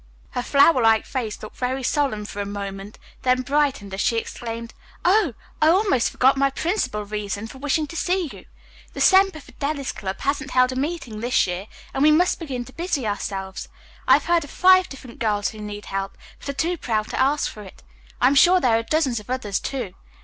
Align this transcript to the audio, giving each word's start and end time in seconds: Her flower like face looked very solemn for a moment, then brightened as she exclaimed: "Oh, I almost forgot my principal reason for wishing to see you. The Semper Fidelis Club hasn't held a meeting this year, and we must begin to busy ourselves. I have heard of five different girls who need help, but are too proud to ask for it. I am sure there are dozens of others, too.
Her 0.31 0.41
flower 0.41 0.81
like 0.81 1.05
face 1.05 1.43
looked 1.43 1.57
very 1.57 1.83
solemn 1.83 2.25
for 2.25 2.41
a 2.41 2.45
moment, 2.47 2.97
then 3.21 3.43
brightened 3.43 3.93
as 3.93 4.01
she 4.01 4.17
exclaimed: 4.17 4.73
"Oh, 5.05 5.35
I 5.61 5.67
almost 5.67 6.09
forgot 6.09 6.37
my 6.37 6.49
principal 6.49 7.05
reason 7.05 7.45
for 7.45 7.59
wishing 7.59 7.85
to 7.85 7.95
see 7.95 8.27
you. 8.33 8.45
The 8.93 8.99
Semper 8.99 9.39
Fidelis 9.39 9.91
Club 9.91 10.21
hasn't 10.21 10.49
held 10.49 10.71
a 10.71 10.75
meeting 10.75 11.19
this 11.19 11.45
year, 11.45 11.67
and 11.93 12.01
we 12.01 12.09
must 12.09 12.39
begin 12.39 12.65
to 12.65 12.73
busy 12.73 13.05
ourselves. 13.05 13.69
I 14.07 14.13
have 14.13 14.25
heard 14.25 14.43
of 14.43 14.49
five 14.49 14.89
different 14.89 15.19
girls 15.19 15.49
who 15.49 15.59
need 15.59 15.85
help, 15.85 16.17
but 16.39 16.49
are 16.49 16.53
too 16.53 16.77
proud 16.79 17.07
to 17.09 17.21
ask 17.21 17.47
for 17.51 17.61
it. 17.61 17.83
I 18.19 18.25
am 18.25 18.33
sure 18.33 18.59
there 18.59 18.79
are 18.79 18.81
dozens 18.81 19.19
of 19.19 19.29
others, 19.29 19.59
too. 19.59 19.93